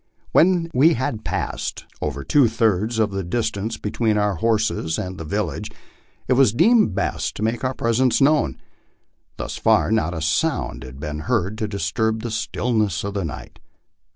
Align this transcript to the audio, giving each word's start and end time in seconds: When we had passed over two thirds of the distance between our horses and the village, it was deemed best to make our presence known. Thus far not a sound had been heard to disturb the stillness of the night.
When 0.31 0.71
we 0.73 0.95
had 0.95 1.23
passed 1.23 1.85
over 2.01 2.23
two 2.23 2.47
thirds 2.47 2.97
of 2.97 3.11
the 3.11 3.23
distance 3.23 3.77
between 3.77 4.17
our 4.17 4.33
horses 4.37 4.97
and 4.97 5.15
the 5.19 5.23
village, 5.23 5.69
it 6.27 6.33
was 6.33 6.53
deemed 6.55 6.95
best 6.95 7.35
to 7.35 7.43
make 7.43 7.63
our 7.63 7.75
presence 7.75 8.19
known. 8.19 8.57
Thus 9.37 9.57
far 9.57 9.91
not 9.91 10.15
a 10.15 10.21
sound 10.23 10.83
had 10.83 10.99
been 10.99 11.19
heard 11.29 11.55
to 11.59 11.67
disturb 11.67 12.23
the 12.23 12.31
stillness 12.31 13.03
of 13.03 13.13
the 13.13 13.23
night. 13.23 13.59